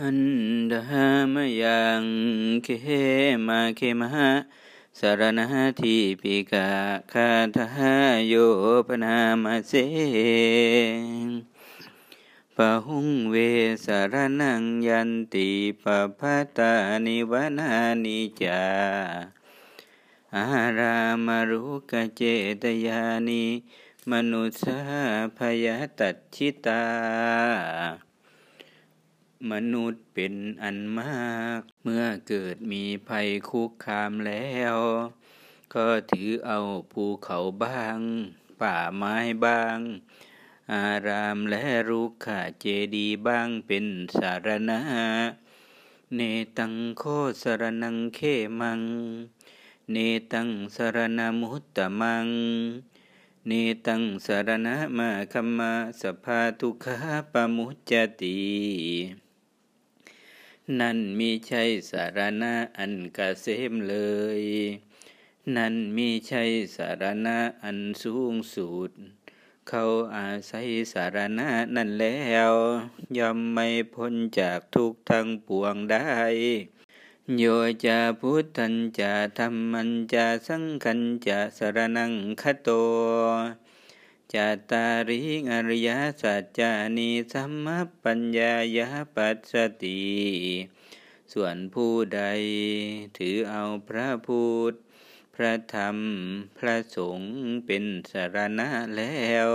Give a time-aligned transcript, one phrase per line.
[0.00, 0.20] หัน
[0.72, 2.04] ดามยัง
[2.64, 2.68] เค
[3.46, 4.30] มาเคมหะ
[4.98, 5.46] สารณะ
[5.80, 6.68] ทิปิกะ
[7.12, 7.94] คาทา
[8.28, 8.34] โย
[8.86, 9.72] ปนามาเส
[12.56, 13.34] ปะหุงเว
[13.84, 15.48] สารนังยันติ
[15.82, 16.72] ปะพัตา
[17.06, 17.72] นิวนา
[18.04, 18.64] นิจา
[20.34, 20.44] อา
[20.78, 22.22] รามารุกเจ
[22.62, 23.44] ตยานิ
[24.10, 24.78] มนุสา
[25.36, 25.66] พย
[25.98, 26.84] ตัชิตา
[29.50, 34.76] มนุษย์เป็นอันมาก เมื่อเกิดมีภัยคุกคามแล้ว
[35.74, 36.58] ก็ถือเอา
[36.92, 37.98] ภูเขาบ้าง
[38.60, 39.78] ป่าไม้บ้าง
[40.74, 42.66] อารามและรุกขาเจ
[42.96, 43.86] ดีบ้างเป็น
[44.18, 44.80] สารณะ
[46.14, 46.20] เน
[46.58, 47.02] ตังโค
[47.42, 48.20] สรนังเข
[48.60, 48.80] มัง
[49.92, 49.96] เน
[50.32, 52.28] ตังสรณมุตตมัง
[53.46, 53.52] เน
[53.86, 56.96] ตังสารณะมาคัมมาสภาทุขา
[57.32, 59.25] ปมุจจติ
[60.80, 63.96] นั่นมีใช่สารณะอันกเกษมเล
[64.40, 64.42] ย
[65.56, 66.42] นั่นมีใช่
[66.76, 68.90] สารณะอันสูงสุด
[69.68, 69.84] เขา
[70.16, 72.52] อาศัยสารณะนั่นแล้ว
[73.18, 76.10] ย่อมไม่พ้นจากทุกทางปวงได้
[77.38, 77.44] โย
[77.84, 82.68] จะพุทธันจะธรรมันจะสังขันจะสารนังคโต
[84.34, 85.20] จัตาริ
[85.52, 85.90] อริย
[86.22, 87.66] สัจจานิสัมม
[88.04, 90.00] ปัญญายาปัสสติ
[91.32, 92.22] ส่วนผู้ใด
[93.18, 94.74] ถือเอาพระพุทธ
[95.34, 95.96] พระธรรม
[96.58, 97.32] พระสงฆ์
[97.66, 99.16] เป็นสารณะแล้
[99.46, 99.48] ว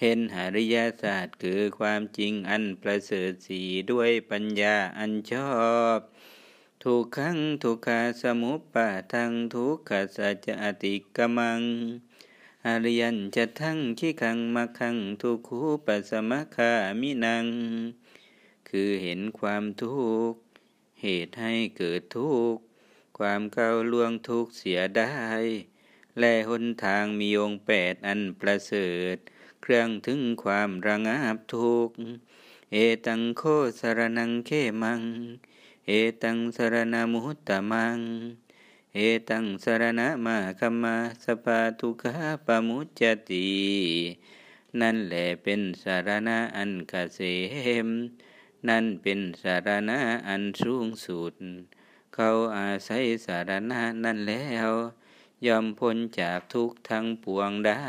[0.00, 5.54] เห็นหริยศาสตร์คือความจริงอันประเสริฐสีด้วยปัญญาอันชอ
[5.96, 5.98] บ
[6.82, 10.48] ทุกขังทุกขาสมุปปะทังทุกขสัจ
[10.82, 11.60] ติกมัง
[12.66, 17.46] อริยันจะทั้งขี้ขังมาขังทุกขูปัสมะคามินัง
[18.68, 20.40] คือเห็นความทุกข์
[21.02, 22.62] เหตุให้เกิดทุกข์
[23.18, 25.16] ความเก้าล่วงทุกข์เสียได้
[26.18, 29.16] และหนทางมีองค์แปดอันประเสริฐ
[29.62, 31.94] เครื่องถึงความระงับทุกข์
[32.72, 33.42] เอตังโค
[33.80, 34.50] สรนังเข
[34.82, 35.02] มัง
[35.86, 37.98] เอตังสรณมุตตมัง
[38.98, 43.48] เอตังสารณะมาคัมมาสปาทุกขาปมุจจติ
[44.80, 47.20] นั่นแหละเป็นสารณะอันกเกษ
[47.86, 47.88] ม
[48.68, 49.98] นั่นเป็นสารณะ
[50.28, 51.34] อันสูงสุด
[52.14, 54.70] เขาอาศัยสารณะนั่นแล้ว
[55.46, 57.86] ยอมพ้นจากทุกทั้งปวงได้